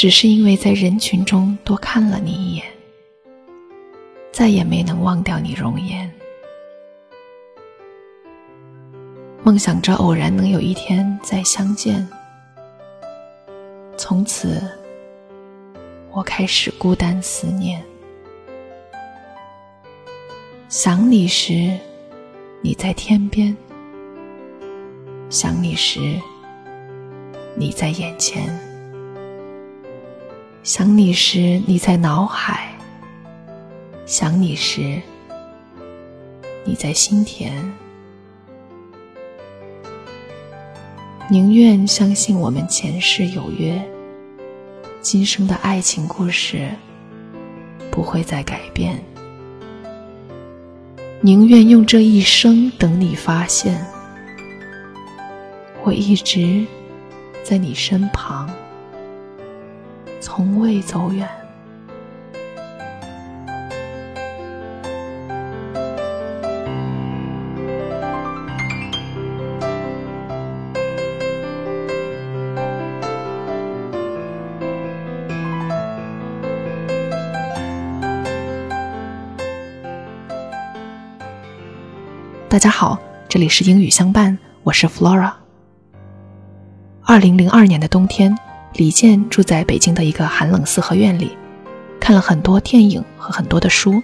[0.00, 2.64] 只是因为在人群中多看了你一眼，
[4.32, 6.10] 再也没能忘掉你容颜。
[9.42, 12.08] 梦想着偶然能有一天再相见，
[13.98, 14.62] 从此
[16.12, 17.84] 我开始孤单思念。
[20.70, 21.78] 想你时，
[22.62, 23.54] 你在天边；
[25.28, 26.18] 想你时，
[27.54, 28.48] 你在眼前；
[30.72, 32.54] 想你时，你在脑海；
[34.06, 35.02] 想你时，
[36.64, 37.52] 你在心田。
[41.28, 43.82] 宁愿相信我们前世有约，
[45.00, 46.68] 今生的爱情故事
[47.90, 49.02] 不会再改变。
[51.20, 53.84] 宁愿用这一生等你发现，
[55.82, 56.64] 我一直
[57.42, 58.48] 在你身旁，
[60.20, 61.26] 从未走远。
[82.48, 85.32] 大家好，这里是英语相伴，我是 Flora。
[87.02, 88.36] 二零零二年的冬天，
[88.74, 91.36] 李健住在北京的一个寒冷四合院里，
[91.98, 94.02] 看了很多电影和很多的书。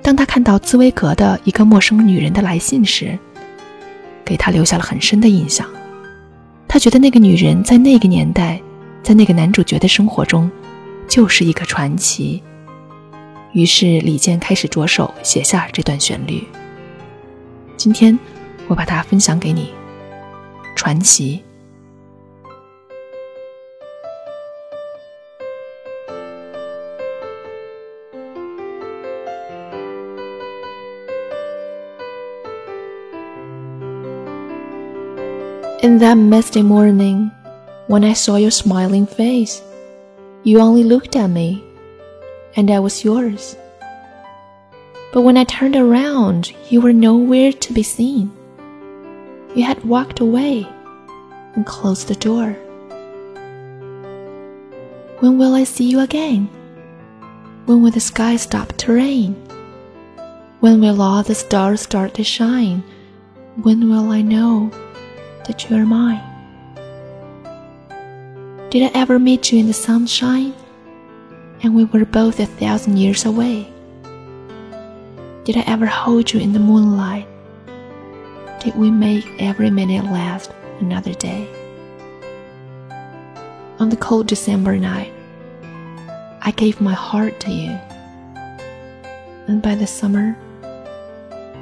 [0.00, 3.18] 当他看到茨威格的一个陌生女人的来信时，
[4.24, 5.68] 给他留下了很深的印象。
[6.66, 8.60] 他觉得那个女人在那个年代，
[9.02, 10.50] 在那个男主角的生活中，
[11.08, 12.42] 就是一个传奇。
[13.52, 16.46] 于是李健开始着手写下这段旋律。
[17.76, 18.18] 今天
[18.68, 19.72] 我把它分享给你，
[20.76, 21.42] 传奇。
[35.80, 37.30] In that misty morning,
[37.86, 39.62] when I saw your smiling face,
[40.42, 41.62] you only looked at me,
[42.56, 43.54] and I was yours.
[45.12, 48.32] But when I turned around, you were nowhere to be seen.
[49.54, 50.66] You had walked away
[51.54, 52.56] and closed the door.
[55.20, 56.46] When will I see you again?
[57.66, 59.36] When will the sky stop to rain?
[60.58, 62.82] When will all the stars start to shine?
[63.62, 64.72] When will I know
[65.48, 66.22] that you are mine?
[68.70, 70.54] Did I ever meet you in the sunshine?
[71.62, 73.72] And we were both a thousand years away.
[75.44, 77.26] Did I ever hold you in the moonlight?
[78.60, 81.48] Did we make every minute last another day?
[83.80, 85.12] On the cold December night,
[86.42, 87.70] I gave my heart to you.
[89.46, 90.36] And by the summer,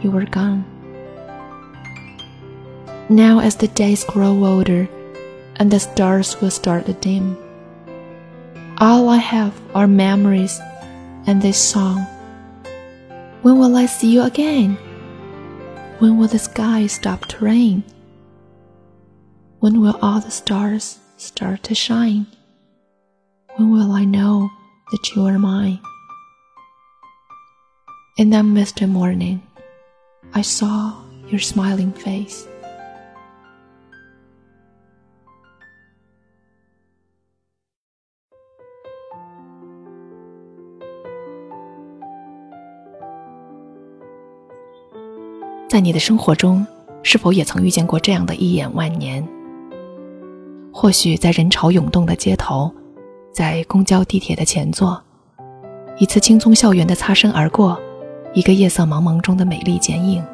[0.03, 0.65] you were gone.
[3.09, 4.89] Now, as the days grow older
[5.57, 7.37] and the stars will start to dim,
[8.79, 10.61] all I have are memories
[11.27, 12.07] and this song
[13.47, 14.75] when will I see you again?
[16.01, 17.85] When will the sky stop to rain?
[19.61, 22.27] When will all the stars start to shine?
[23.55, 24.51] When will I know
[24.91, 25.79] that you are mine?
[28.19, 29.47] In that misty morning,
[30.35, 32.49] I saw your smiling face.
[45.77, 46.67] 在你的生活中，
[47.03, 49.23] 是否也曾遇见过这样的一眼万年？
[50.73, 52.73] 或许在人潮涌动的街头，
[53.31, 54.99] 在公交地铁的前座，
[55.99, 57.79] 一次青葱校园的擦身而过，
[58.33, 60.25] 一个夜色茫茫中的美丽剪影。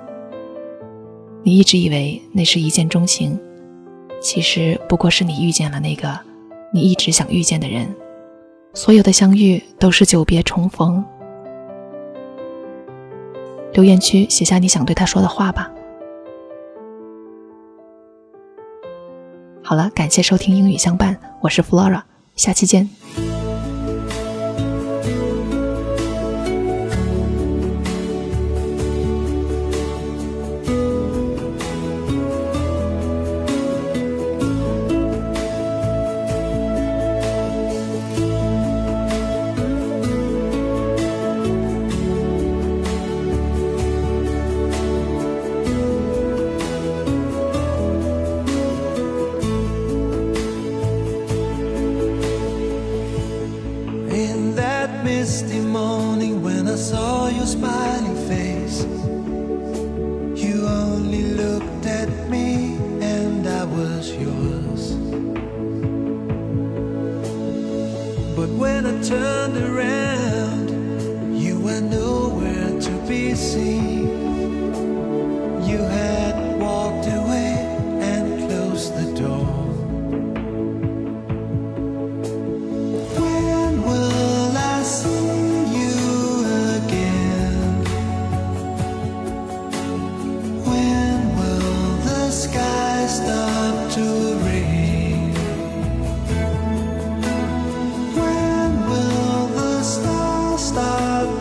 [1.42, 3.36] 你一直以为那是一见钟情，
[4.20, 6.16] 其实不过是你遇见了那个
[6.72, 7.92] 你一直想遇见的人。
[8.74, 11.04] 所有的相遇都是久别重逢。
[13.72, 15.70] 留言区写下你想对他说的话吧。
[19.62, 22.02] 好了，感谢收听英语相伴，我是 Flora，
[22.36, 22.90] 下期见。
[68.42, 70.68] But when I turned around,
[71.32, 74.31] you were nowhere to be seen.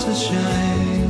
[0.05, 1.09] to shine.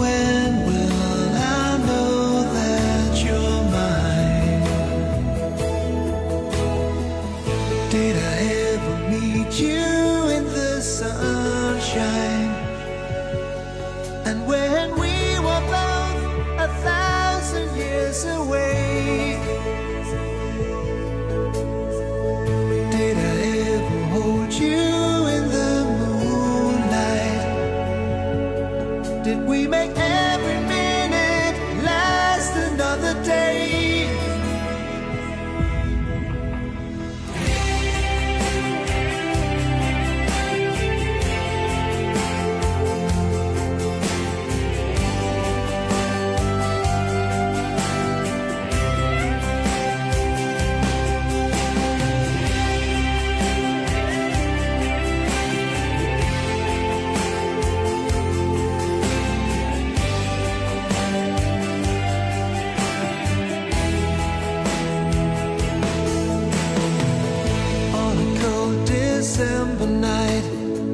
[0.00, 4.64] When will I know that you're mine?
[7.90, 8.36] Did I
[8.72, 9.88] ever meet you
[10.36, 12.52] in the sunshine?
[14.26, 14.71] And where?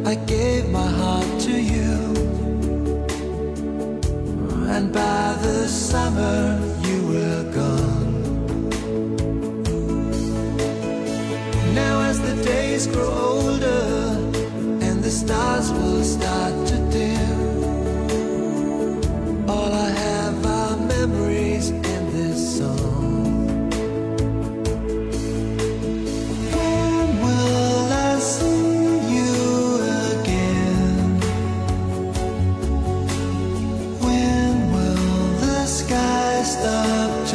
[0.09, 0.38] I gave
[36.49, 37.28] stop.